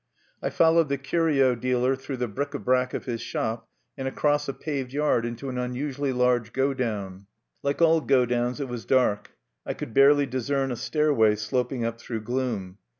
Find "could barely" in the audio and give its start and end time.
9.75-10.25